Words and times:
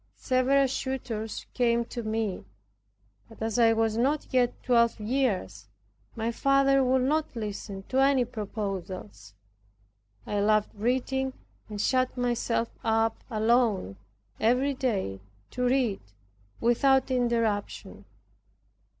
Several 0.15 0.67
suitors 0.67 1.45
came 1.53 1.85
to 1.85 2.01
me; 2.01 2.43
but 3.29 3.39
as 3.39 3.59
I 3.59 3.73
was 3.73 3.97
not 3.99 4.25
yet 4.33 4.63
twelve 4.63 4.99
years 4.99 5.67
my 6.15 6.31
father 6.31 6.83
would 6.83 7.03
not 7.03 7.35
listen 7.35 7.83
to 7.89 7.99
any 7.99 8.25
proposals. 8.25 9.35
I 10.25 10.39
loved 10.39 10.73
reading 10.73 11.33
and 11.69 11.79
shut 11.79 12.17
myself 12.17 12.71
up 12.83 13.23
alone 13.29 13.97
every 14.39 14.73
day 14.73 15.21
to 15.51 15.65
read 15.67 16.01
without 16.59 17.11
interruption. 17.11 18.05